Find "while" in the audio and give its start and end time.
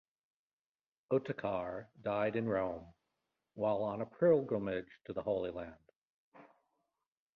3.53-3.83